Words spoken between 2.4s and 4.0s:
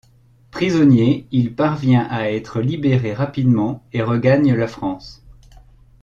libéré rapidement